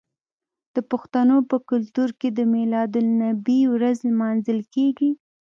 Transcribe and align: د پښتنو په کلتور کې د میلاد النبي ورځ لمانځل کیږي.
د 0.75 0.77
پښتنو 0.91 1.37
په 1.49 1.57
کلتور 1.69 2.09
کې 2.19 2.29
د 2.37 2.39
میلاد 2.53 2.91
النبي 3.01 3.61
ورځ 3.73 3.97
لمانځل 4.09 4.59
کیږي. 4.73 5.11